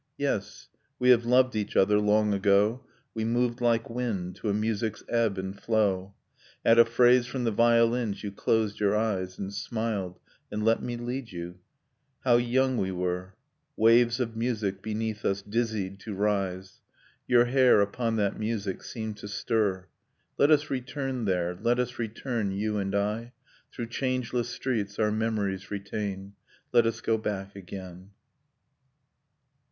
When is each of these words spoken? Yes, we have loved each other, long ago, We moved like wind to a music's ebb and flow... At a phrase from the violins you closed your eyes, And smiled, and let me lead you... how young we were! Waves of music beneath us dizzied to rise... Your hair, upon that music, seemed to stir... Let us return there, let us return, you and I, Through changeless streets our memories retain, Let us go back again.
Yes, 0.17 0.67
we 0.97 1.11
have 1.11 1.27
loved 1.27 1.55
each 1.55 1.75
other, 1.77 1.99
long 1.99 2.33
ago, 2.33 2.83
We 3.13 3.23
moved 3.23 3.61
like 3.61 3.87
wind 3.87 4.35
to 4.37 4.49
a 4.49 4.53
music's 4.55 5.03
ebb 5.07 5.37
and 5.37 5.55
flow... 5.55 6.15
At 6.65 6.79
a 6.79 6.85
phrase 6.85 7.27
from 7.27 7.43
the 7.43 7.51
violins 7.51 8.23
you 8.23 8.31
closed 8.31 8.79
your 8.79 8.95
eyes, 8.97 9.37
And 9.37 9.53
smiled, 9.53 10.19
and 10.51 10.65
let 10.65 10.81
me 10.81 10.97
lead 10.97 11.31
you... 11.31 11.59
how 12.23 12.37
young 12.37 12.77
we 12.79 12.89
were! 12.91 13.35
Waves 13.77 14.19
of 14.19 14.35
music 14.35 14.81
beneath 14.81 15.23
us 15.23 15.43
dizzied 15.43 15.99
to 15.99 16.15
rise... 16.15 16.81
Your 17.27 17.45
hair, 17.45 17.79
upon 17.79 18.15
that 18.15 18.39
music, 18.39 18.81
seemed 18.81 19.17
to 19.17 19.27
stir... 19.27 19.85
Let 20.35 20.49
us 20.49 20.71
return 20.71 21.25
there, 21.25 21.53
let 21.61 21.77
us 21.77 21.99
return, 21.99 22.49
you 22.49 22.77
and 22.77 22.95
I, 22.95 23.33
Through 23.71 23.89
changeless 23.89 24.49
streets 24.49 24.97
our 24.97 25.11
memories 25.11 25.69
retain, 25.69 26.33
Let 26.73 26.87
us 26.87 27.01
go 27.01 27.19
back 27.19 27.55
again. 27.55 28.09